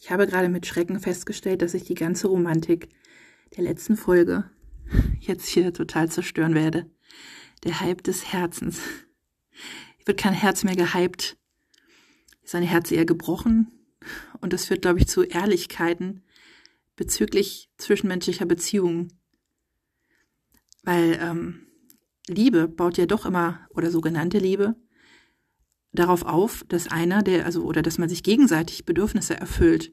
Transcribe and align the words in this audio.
Ich 0.00 0.12
habe 0.12 0.28
gerade 0.28 0.48
mit 0.48 0.64
Schrecken 0.64 1.00
festgestellt, 1.00 1.60
dass 1.60 1.74
ich 1.74 1.82
die 1.84 1.94
ganze 1.94 2.28
Romantik 2.28 2.88
der 3.56 3.64
letzten 3.64 3.96
Folge 3.96 4.48
jetzt 5.18 5.48
hier 5.48 5.74
total 5.74 6.08
zerstören 6.08 6.54
werde. 6.54 6.88
Der 7.64 7.80
Hype 7.80 8.04
des 8.04 8.32
Herzens. 8.32 8.80
Es 9.98 10.06
wird 10.06 10.20
kein 10.20 10.34
Herz 10.34 10.62
mehr 10.62 10.76
gehypt. 10.76 11.36
Ist 12.42 12.54
Herz 12.54 12.92
eher 12.92 13.04
gebrochen. 13.04 13.72
Und 14.40 14.54
es 14.54 14.66
führt, 14.66 14.82
glaube 14.82 15.00
ich, 15.00 15.08
zu 15.08 15.24
Ehrlichkeiten 15.24 16.22
bezüglich 16.94 17.68
zwischenmenschlicher 17.76 18.46
Beziehungen. 18.46 19.12
Weil 20.84 21.18
ähm, 21.20 21.66
Liebe 22.28 22.68
baut 22.68 22.98
ja 22.98 23.06
doch 23.06 23.26
immer, 23.26 23.66
oder 23.70 23.90
sogenannte 23.90 24.38
Liebe, 24.38 24.76
darauf 25.98 26.24
auf, 26.24 26.64
dass 26.68 26.88
einer, 26.88 27.22
der, 27.22 27.44
also, 27.46 27.62
oder 27.62 27.82
dass 27.82 27.98
man 27.98 28.08
sich 28.08 28.22
gegenseitig 28.22 28.84
Bedürfnisse 28.84 29.38
erfüllt 29.38 29.92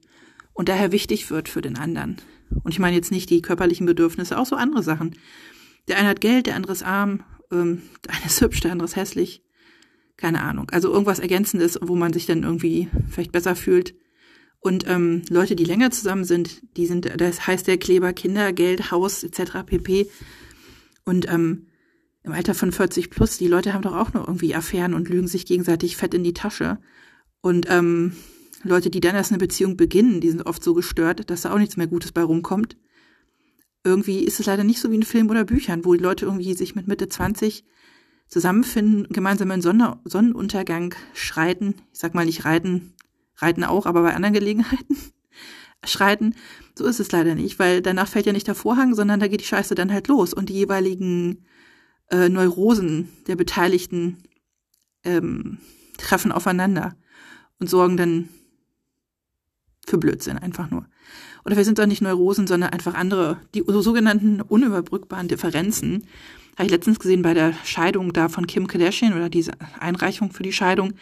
und 0.54 0.70
daher 0.70 0.92
wichtig 0.92 1.30
wird 1.30 1.50
für 1.50 1.62
den 1.62 1.78
anderen. 1.78 2.18
Und 2.64 2.72
ich 2.72 2.80
meine 2.80 2.96
jetzt 2.96 3.12
nicht 3.12 3.30
die 3.30 3.42
körperlichen 3.42 3.86
Bedürfnisse, 3.86 4.38
auch 4.38 4.46
so 4.46 4.56
andere 4.56 4.84
Sachen. 4.84 5.16
Der 5.88 5.98
eine 5.98 6.08
hat 6.08 6.22
Geld, 6.22 6.48
der 6.48 6.56
andere 6.56 6.74
ist 6.74 6.84
arm, 6.84 7.24
ähm, 7.52 7.84
der 8.06 8.16
eine 8.16 8.26
ist 8.26 8.42
hübsch, 8.42 8.62
der 8.62 8.72
andere 8.72 8.86
ist 8.86 8.96
hässlich. 8.96 9.44
Keine 10.18 10.42
Ahnung. 10.42 10.70
Also 10.72 10.92
irgendwas 10.92 11.20
Ergänzendes, 11.20 11.78
wo 11.82 11.96
man 11.96 12.14
sich 12.14 12.26
dann 12.26 12.44
irgendwie 12.44 12.88
vielleicht 13.10 13.34
besser 13.34 13.56
fühlt. 13.56 13.96
Und 14.62 14.88
ähm, 14.88 15.24
Leute, 15.30 15.56
die 15.56 15.66
länger 15.66 15.92
zusammen 15.92 16.24
sind, 16.24 16.62
die 16.78 16.88
sind, 16.88 17.22
das 17.22 17.46
heißt 17.46 17.68
der 17.68 17.78
Kleber 17.78 18.14
Kinder, 18.14 18.54
Geld, 18.54 18.92
Haus 18.92 19.24
etc. 19.24 19.64
pp. 19.66 20.08
Und 21.04 21.30
ähm, 21.30 21.68
im 22.26 22.34
Alter 22.34 22.56
von 22.56 22.72
40 22.72 23.10
plus, 23.12 23.38
die 23.38 23.48
Leute 23.48 23.74
haben 23.74 23.84
doch 23.84 23.96
auch 23.96 24.14
noch 24.14 24.28
irgendwie 24.28 24.56
Affären 24.56 24.94
und 24.94 25.10
lügen 25.10 25.28
sich 25.28 25.46
gegenseitig 25.46 25.96
fett 25.96 26.14
in 26.14 26.24
die 26.24 26.34
Tasche. 26.34 26.80
Und 27.42 27.68
ähm, 27.70 28.14
Leute, 28.64 28.90
die 28.90 29.00
dann 29.00 29.16
erst 29.16 29.32
eine 29.32 29.38
Beziehung 29.38 29.78
beginnen, 29.78 30.22
die 30.22 30.32
sind 30.32 30.46
oft 30.46 30.64
so 30.64 30.74
gestört, 30.74 31.30
dass 31.30 31.42
da 31.42 31.54
auch 31.54 31.60
nichts 31.60 31.78
mehr 31.78 31.88
Gutes 31.88 32.12
bei 32.12 32.24
rumkommt. 32.24 32.78
Irgendwie 33.84 34.24
ist 34.24 34.40
es 34.40 34.48
leider 34.48 34.64
nicht 34.64 34.80
so 34.80 34.90
wie 34.90 34.96
in 34.96 35.04
Filmen 35.04 35.30
oder 35.30 35.46
Büchern, 35.46 35.86
wo 35.86 35.94
die 35.94 36.02
Leute 36.02 36.26
irgendwie 36.26 36.56
sich 36.56 36.74
mit 36.74 36.88
Mitte 36.88 37.08
20 37.08 37.64
zusammenfinden, 38.28 39.08
gemeinsam 39.10 39.52
in 39.52 39.62
Sonne 39.62 40.00
Sonnenuntergang 40.04 40.96
schreiten. 41.14 41.76
Ich 41.94 42.00
sag 42.00 42.16
mal 42.16 42.26
nicht 42.26 42.44
reiten, 42.44 42.94
reiten 43.38 43.64
auch, 43.64 43.86
aber 43.86 44.02
bei 44.02 44.16
anderen 44.16 44.34
Gelegenheiten 44.34 44.98
schreiten. 45.86 46.34
So 46.74 46.86
ist 46.86 47.00
es 47.00 47.12
leider 47.12 47.36
nicht, 47.36 47.60
weil 47.60 47.84
danach 47.84 48.08
fällt 48.08 48.26
ja 48.26 48.34
nicht 48.34 48.48
der 48.48 48.56
Vorhang, 48.56 48.96
sondern 48.96 49.20
da 49.20 49.28
geht 49.28 49.42
die 49.42 49.46
Scheiße 49.46 49.76
dann 49.76 49.94
halt 49.94 50.08
los 50.08 50.34
und 50.34 50.50
die 50.50 50.56
jeweiligen 50.56 51.46
äh, 52.10 52.30
Neurosen 52.30 53.10
der 53.28 53.36
Beteiligten 53.36 54.18
ähm, 55.04 55.60
treffen 55.98 56.32
aufeinander 56.32 56.96
und 57.60 57.70
sorgen 57.70 57.98
dann 57.98 58.30
für 59.86 59.98
Blödsinn 59.98 60.38
einfach 60.38 60.70
nur. 60.70 60.86
Oder 61.46 61.58
wir 61.58 61.64
sind 61.64 61.78
doch 61.78 61.86
nicht 61.86 62.02
Neurosen, 62.02 62.48
sondern 62.48 62.72
einfach 62.72 62.96
andere, 62.96 63.40
die 63.54 63.64
sogenannten 63.68 64.42
unüberbrückbaren 64.42 65.28
Differenzen. 65.28 66.08
Habe 66.58 66.66
ich 66.66 66.72
letztens 66.72 67.00
gesehen 67.00 67.22
bei 67.22 67.34
der 67.34 67.54
Scheidung 67.64 68.14
da 68.14 68.30
von 68.30 68.48
Kim 68.48 68.68
Kardashian 68.68 69.14
oder 69.14 69.30
diese 69.30 69.52
Einreichung 69.80 70.32
für 70.32 70.44
die 70.44 70.54
Scheidung. 70.54 70.94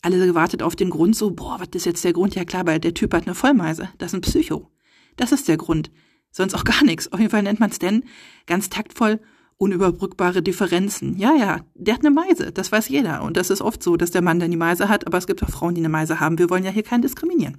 Alle 0.00 0.24
gewartet 0.24 0.62
auf 0.62 0.76
den 0.76 0.90
Grund 0.90 1.14
so, 1.14 1.30
boah, 1.30 1.60
was 1.60 1.68
ist 1.74 1.86
jetzt 1.86 2.04
der 2.04 2.14
Grund? 2.14 2.34
Ja 2.34 2.44
klar, 2.44 2.66
weil 2.66 2.80
der 2.80 2.94
Typ 2.94 3.12
hat 3.12 3.26
eine 3.26 3.34
Vollmeise. 3.34 3.90
Das 3.98 4.12
ist 4.12 4.14
ein 4.14 4.22
Psycho. 4.22 4.70
Das 5.16 5.30
ist 5.30 5.46
der 5.48 5.58
Grund. 5.58 5.90
Sonst 6.30 6.54
auch 6.54 6.64
gar 6.64 6.82
nichts. 6.84 7.12
Auf 7.12 7.20
jeden 7.20 7.30
Fall 7.30 7.42
nennt 7.42 7.60
man 7.60 7.70
es 7.70 7.78
denn 7.78 8.04
ganz 8.46 8.70
taktvoll 8.70 9.20
unüberbrückbare 9.62 10.42
Differenzen. 10.42 11.16
Ja, 11.16 11.34
ja, 11.34 11.60
der 11.74 11.94
hat 11.94 12.00
eine 12.00 12.10
Meise, 12.10 12.50
das 12.50 12.72
weiß 12.72 12.88
jeder. 12.88 13.22
Und 13.22 13.36
das 13.36 13.48
ist 13.48 13.62
oft 13.62 13.80
so, 13.82 13.96
dass 13.96 14.10
der 14.10 14.20
Mann 14.20 14.40
dann 14.40 14.50
die 14.50 14.56
Meise 14.56 14.88
hat, 14.88 15.06
aber 15.06 15.18
es 15.18 15.28
gibt 15.28 15.42
auch 15.42 15.50
Frauen, 15.50 15.76
die 15.76 15.80
eine 15.80 15.88
Meise 15.88 16.18
haben. 16.18 16.38
Wir 16.38 16.50
wollen 16.50 16.64
ja 16.64 16.72
hier 16.72 16.82
keinen 16.82 17.02
diskriminieren. 17.02 17.58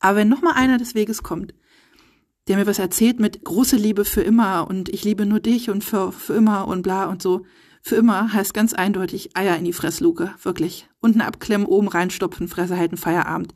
Aber 0.00 0.16
wenn 0.16 0.30
noch 0.30 0.40
mal 0.40 0.54
einer 0.54 0.78
des 0.78 0.94
Weges 0.94 1.22
kommt, 1.22 1.54
der 2.48 2.56
mir 2.56 2.66
was 2.66 2.78
erzählt 2.78 3.20
mit 3.20 3.44
große 3.44 3.76
Liebe 3.76 4.06
für 4.06 4.22
immer 4.22 4.66
und 4.68 4.88
ich 4.88 5.04
liebe 5.04 5.26
nur 5.26 5.38
dich 5.38 5.68
und 5.68 5.84
für, 5.84 6.12
für 6.12 6.32
immer 6.32 6.66
und 6.66 6.80
bla 6.80 7.04
und 7.04 7.20
so, 7.20 7.44
für 7.82 7.96
immer 7.96 8.32
heißt 8.32 8.54
ganz 8.54 8.72
eindeutig 8.72 9.36
Eier 9.36 9.56
in 9.56 9.66
die 9.66 9.74
Fressluke, 9.74 10.34
wirklich. 10.42 10.88
Unten 11.00 11.20
abklemmen, 11.20 11.66
oben 11.66 11.88
reinstopfen, 11.88 12.48
Fresse 12.48 12.78
halten, 12.78 12.96
Feierabend. 12.96 13.54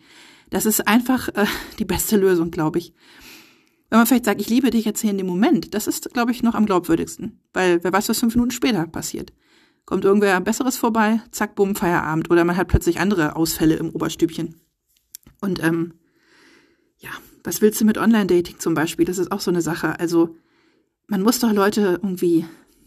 Das 0.50 0.66
ist 0.66 0.86
einfach 0.86 1.28
äh, 1.28 1.46
die 1.78 1.86
beste 1.86 2.18
Lösung, 2.18 2.50
glaube 2.50 2.78
ich. 2.78 2.92
Wenn 3.92 3.98
man 3.98 4.06
vielleicht 4.06 4.24
sagt, 4.24 4.40
ich 4.40 4.48
liebe 4.48 4.70
dich 4.70 4.86
jetzt 4.86 5.02
hier 5.02 5.10
in 5.10 5.18
dem 5.18 5.26
Moment, 5.26 5.74
das 5.74 5.86
ist, 5.86 6.14
glaube 6.14 6.32
ich, 6.32 6.42
noch 6.42 6.54
am 6.54 6.64
glaubwürdigsten. 6.64 7.38
Weil 7.52 7.84
wer 7.84 7.92
weiß, 7.92 8.08
was 8.08 8.20
fünf 8.20 8.34
Minuten 8.34 8.50
später 8.50 8.86
passiert. 8.86 9.34
Kommt 9.84 10.06
irgendwer 10.06 10.40
Besseres 10.40 10.78
vorbei, 10.78 11.20
zack, 11.30 11.54
bumm, 11.54 11.76
Feierabend. 11.76 12.30
Oder 12.30 12.44
man 12.44 12.56
hat 12.56 12.68
plötzlich 12.68 13.00
andere 13.00 13.36
Ausfälle 13.36 13.74
im 13.74 13.90
Oberstübchen. 13.90 14.62
Und 15.42 15.62
ähm, 15.62 15.92
ja, 17.00 17.10
was 17.44 17.60
willst 17.60 17.82
du 17.82 17.84
mit 17.84 17.98
Online-Dating 17.98 18.58
zum 18.60 18.72
Beispiel? 18.72 19.04
Das 19.04 19.18
ist 19.18 19.30
auch 19.30 19.40
so 19.40 19.50
eine 19.50 19.60
Sache. 19.60 20.00
Also 20.00 20.36
man 21.06 21.20
muss 21.20 21.40
doch 21.40 21.52
Leute 21.52 22.00
irgendwie, 22.02 22.46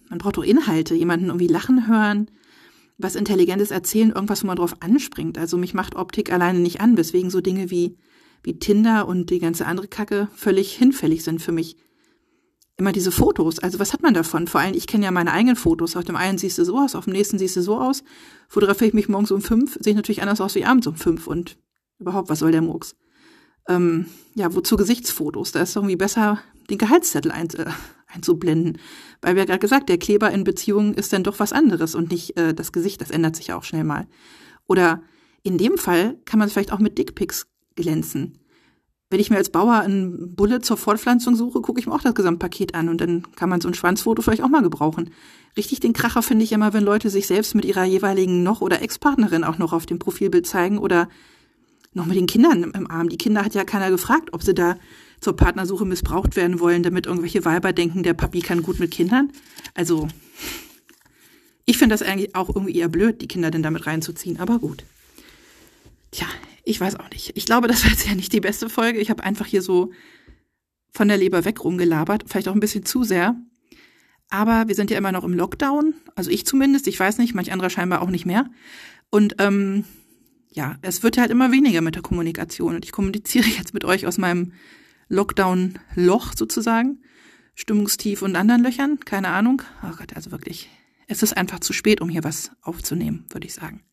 man 0.10 0.18
braucht 0.18 0.38
doch 0.38 0.44
Inhalte, 0.44 0.96
jemanden 0.96 1.28
irgendwie 1.28 1.46
lachen 1.46 1.88
hören, 1.88 2.32
was 2.98 3.16
Intelligentes 3.16 3.70
erzählen, 3.70 4.10
irgendwas, 4.10 4.42
wo 4.42 4.48
man 4.48 4.58
drauf 4.58 4.78
anspringt. 4.80 5.38
Also 5.38 5.60
mich 5.60 5.76
macht 5.76 5.94
Optik 5.94 6.34
alleine 6.34 6.58
nicht 6.58 6.82
an, 6.82 6.98
weswegen 6.98 7.30
so 7.30 7.42
Dinge 7.42 7.70
wie 7.70 7.96
wie 8.46 8.60
Tinder 8.60 9.08
und 9.08 9.30
die 9.30 9.40
ganze 9.40 9.66
andere 9.66 9.88
Kacke 9.88 10.30
völlig 10.36 10.74
hinfällig 10.74 11.24
sind 11.24 11.42
für 11.42 11.52
mich. 11.52 11.78
Immer 12.78 12.92
diese 12.92 13.12
Fotos, 13.12 13.60
also 13.60 13.80
was 13.80 13.94
hat 13.94 14.02
man 14.02 14.14
davon? 14.14 14.48
Vor 14.48 14.60
allem, 14.60 14.74
ich 14.74 14.86
kenne 14.86 15.06
ja 15.06 15.12
meine 15.12 15.32
eigenen 15.32 15.56
Fotos. 15.56 15.96
Auf 15.96 16.04
dem 16.04 16.18
einen 16.18 16.38
siehst 16.38 16.58
du 16.58 16.66
so 16.66 16.78
aus, 16.78 16.94
auf 16.94 17.06
dem 17.06 17.14
nächsten 17.14 17.40
siehst 17.40 17.56
du 17.56 17.62
so 17.62 17.80
aus. 17.80 18.04
Fotografiere 18.50 18.90
ich 18.90 18.94
mich 18.94 19.08
morgens 19.08 19.32
um 19.32 19.42
fünf, 19.42 19.78
sehe 19.80 19.92
ich 19.92 19.96
natürlich 19.96 20.22
anders 20.22 20.42
aus 20.42 20.56
wie 20.56 20.66
abends 20.66 20.86
um 20.86 20.96
fünf 20.96 21.26
und 21.28 21.58
überhaupt, 22.00 22.30
was 22.30 22.40
soll 22.40 22.52
der 22.52 22.62
Murks? 22.62 22.96
Ähm, 23.70 24.08
ja, 24.36 24.54
wozu 24.54 24.76
Gesichtsfotos? 24.76 25.54
Da 25.54 25.62
ist 25.62 25.76
irgendwie 25.76 25.96
besser, 25.96 26.40
den 26.70 26.78
Gehaltszettel 26.78 27.32
ein, 27.32 27.50
äh, 27.52 27.66
einzublenden. 28.08 28.78
Weil 29.22 29.36
wir 29.36 29.44
ja 29.44 29.46
gerade 29.46 29.60
gesagt, 29.60 29.90
der 29.90 29.98
Kleber 29.98 30.32
in 30.32 30.44
Beziehungen 30.44 30.94
ist 30.94 31.14
dann 31.14 31.24
doch 31.24 31.40
was 31.40 31.54
anderes 31.54 31.96
und 31.96 32.12
nicht 32.12 32.38
äh, 32.38 32.54
das 32.54 32.74
Gesicht, 32.74 33.02
das 33.02 33.10
ändert 33.10 33.36
sich 33.36 33.48
ja 33.48 33.58
auch 33.58 33.64
schnell 33.64 33.86
mal. 33.86 34.08
Oder 34.68 35.02
in 35.44 35.58
dem 35.58 35.78
Fall 35.78 36.20
kann 36.26 36.40
man 36.40 36.48
es 36.48 36.54
vielleicht 36.54 36.74
auch 36.74 36.80
mit 36.80 36.98
Dickpics 36.98 37.48
glänzen. 37.76 38.40
Wenn 39.12 39.20
ich 39.20 39.30
mir 39.30 39.38
als 39.38 39.52
Bauer 39.52 39.80
einen 39.80 40.36
Bulle 40.36 40.62
zur 40.62 40.78
Fortpflanzung 40.78 41.36
suche, 41.36 41.62
gucke 41.62 41.80
ich 41.80 41.86
mir 41.86 41.94
auch 41.94 42.02
das 42.02 42.16
Gesamtpaket 42.16 42.74
an 42.74 42.90
und 42.90 43.00
dann 43.00 43.24
kann 43.36 43.50
man 43.50 43.62
so 43.62 43.68
ein 43.68 43.76
Schwanzfoto 43.76 44.22
vielleicht 44.22 44.42
auch 44.42 44.50
mal 44.50 44.64
gebrauchen. 44.64 45.12
Richtig 45.56 45.80
den 45.80 45.94
Kracher 45.94 46.24
finde 46.24 46.44
ich 46.44 46.52
immer, 46.52 46.74
wenn 46.74 46.84
Leute 46.84 47.10
sich 47.10 47.28
selbst 47.28 47.54
mit 47.54 47.66
ihrer 47.66 47.86
jeweiligen 47.86 48.42
noch 48.42 48.62
oder 48.62 48.82
Ex-Partnerin 48.82 49.44
auch 49.44 49.58
noch 49.58 49.74
auf 49.74 49.86
dem 49.86 50.00
Profilbild 50.00 50.48
zeigen 50.48 50.80
oder 50.80 51.08
noch 51.94 52.08
mit 52.08 52.18
den 52.18 52.26
Kindern 52.26 52.64
im 52.64 52.90
Arm. 52.90 53.10
Die 53.10 53.18
Kinder 53.18 53.46
hat 53.46 53.54
ja 53.54 53.64
keiner 53.64 53.90
gefragt, 53.90 54.34
ob 54.34 54.44
sie 54.44 54.54
da 54.54 54.76
zur 55.22 55.36
Partnersuche 55.36 55.86
missbraucht 55.86 56.36
werden 56.36 56.60
wollen, 56.60 56.84
damit 56.84 57.06
irgendwelche 57.06 57.46
Weiber 57.46 57.74
denken, 57.74 58.04
der 58.04 58.14
Papi 58.14 58.42
kann 58.42 58.64
gut 58.64 58.80
mit 58.80 58.92
Kindern. 58.92 59.32
Also, 59.76 60.08
ich 61.66 61.78
finde 61.78 61.94
das 61.94 62.02
eigentlich 62.02 62.36
auch 62.36 62.50
irgendwie 62.50 62.76
eher 62.76 62.90
blöd, 62.90 63.22
die 63.22 63.28
Kinder 63.28 63.50
denn 63.50 63.64
damit 63.64 63.88
reinzuziehen, 63.88 64.40
aber 64.40 64.60
gut. 64.60 64.84
Ich 66.66 66.82
weiß 66.82 66.96
auch 67.00 67.10
nicht. 67.12 67.32
Ich 67.36 67.46
glaube, 67.46 67.68
das 67.68 67.84
war 67.84 67.92
jetzt 67.92 68.08
ja 68.08 68.16
nicht 68.16 68.34
die 68.34 68.42
beste 68.42 68.70
Folge. 68.70 69.00
Ich 69.00 69.10
habe 69.10 69.24
einfach 69.24 69.46
hier 69.46 69.62
so 69.62 69.92
von 70.92 71.08
der 71.08 71.18
Leber 71.18 71.46
weg 71.46 71.64
rumgelabert, 71.64 72.26
vielleicht 72.28 72.48
auch 72.48 72.54
ein 72.54 72.60
bisschen 72.60 72.86
zu 72.86 73.04
sehr. 73.04 73.36
Aber 74.30 74.68
wir 74.68 74.76
sind 74.76 74.90
ja 74.90 74.98
immer 74.98 75.12
noch 75.12 75.24
im 75.24 75.34
Lockdown, 75.34 75.94
also 76.16 76.32
ich 76.32 76.46
zumindest, 76.46 76.88
ich 76.88 77.00
weiß 77.00 77.20
nicht, 77.20 77.36
manch 77.36 77.52
anderer 77.52 77.70
scheinbar 77.70 78.02
auch 78.02 78.10
nicht 78.10 78.26
mehr. 78.26 78.50
Und 79.12 79.36
ähm, 79.38 79.86
ja, 80.52 80.78
es 80.82 81.04
wird 81.04 81.18
halt 81.18 81.30
immer 81.30 81.52
weniger 81.52 81.82
mit 81.82 81.96
der 81.96 82.02
Kommunikation. 82.02 82.76
Und 82.76 82.86
ich 82.86 82.92
kommuniziere 82.92 83.46
jetzt 83.58 83.74
mit 83.74 83.86
euch 83.86 84.08
aus 84.08 84.18
meinem 84.18 84.54
Lockdown-Loch 85.08 86.34
sozusagen. 86.36 87.04
Stimmungstief 87.54 88.22
und 88.22 88.36
anderen 88.36 88.64
Löchern, 88.64 89.00
keine 89.06 89.30
Ahnung. 89.30 89.62
Oh 89.84 89.96
Gott, 89.96 90.16
also 90.16 90.32
wirklich. 90.32 90.70
Es 91.08 91.22
ist 91.22 91.38
einfach 91.38 91.60
zu 91.60 91.72
spät, 91.72 92.02
um 92.02 92.10
hier 92.10 92.24
was 92.24 92.52
aufzunehmen, 92.62 93.26
würde 93.30 93.46
ich 93.46 93.54
sagen. 93.54 93.84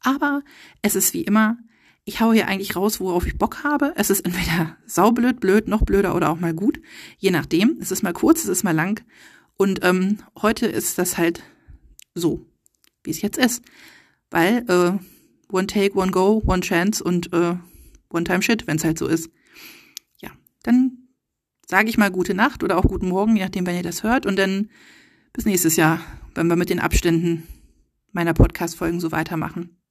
Aber 0.00 0.42
es 0.80 0.94
ist 0.94 1.12
wie 1.12 1.22
immer, 1.22 1.58
ich 2.04 2.20
haue 2.20 2.34
hier 2.34 2.48
eigentlich 2.48 2.76
raus, 2.76 3.00
worauf 3.00 3.26
ich 3.26 3.38
Bock 3.38 3.62
habe. 3.64 3.92
Es 3.96 4.10
ist 4.10 4.24
entweder 4.24 4.76
saublöd, 4.86 5.40
blöd, 5.40 5.68
noch 5.68 5.82
blöder 5.82 6.14
oder 6.14 6.30
auch 6.30 6.40
mal 6.40 6.54
gut. 6.54 6.80
Je 7.18 7.30
nachdem. 7.30 7.78
Es 7.80 7.90
ist 7.90 8.02
mal 8.02 8.12
kurz, 8.12 8.42
es 8.42 8.48
ist 8.48 8.64
mal 8.64 8.74
lang. 8.74 9.04
Und 9.56 9.84
ähm, 9.84 10.18
heute 10.40 10.66
ist 10.66 10.98
das 10.98 11.18
halt 11.18 11.42
so, 12.14 12.44
wie 13.04 13.10
es 13.10 13.22
jetzt 13.22 13.38
ist. 13.38 13.62
Weil 14.30 14.64
äh, 14.68 14.98
one 15.54 15.66
take, 15.66 15.96
one 15.96 16.10
go, 16.10 16.42
one 16.44 16.62
chance 16.62 17.02
und 17.04 17.32
äh, 17.32 17.56
one 18.10 18.24
time 18.24 18.42
shit, 18.42 18.66
wenn 18.66 18.76
es 18.76 18.84
halt 18.84 18.98
so 18.98 19.06
ist. 19.06 19.30
Ja, 20.20 20.30
dann 20.62 21.08
sage 21.68 21.88
ich 21.88 21.98
mal 21.98 22.10
gute 22.10 22.34
Nacht 22.34 22.64
oder 22.64 22.78
auch 22.78 22.84
guten 22.84 23.08
Morgen, 23.08 23.36
je 23.36 23.42
nachdem, 23.42 23.66
wenn 23.66 23.76
ihr 23.76 23.82
das 23.82 24.02
hört. 24.02 24.26
Und 24.26 24.36
dann 24.36 24.70
bis 25.32 25.44
nächstes 25.44 25.76
Jahr, 25.76 26.00
wenn 26.34 26.48
wir 26.48 26.56
mit 26.56 26.70
den 26.70 26.80
Abständen 26.80 27.46
meiner 28.10 28.34
Podcast-Folgen 28.34 29.00
so 29.00 29.12
weitermachen. 29.12 29.81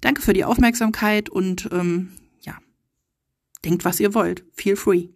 Danke 0.00 0.22
für 0.22 0.32
die 0.32 0.44
Aufmerksamkeit 0.44 1.28
und 1.28 1.68
ähm, 1.72 2.12
ja, 2.40 2.58
denkt, 3.64 3.84
was 3.84 4.00
ihr 4.00 4.14
wollt. 4.14 4.44
Feel 4.52 4.76
free. 4.76 5.08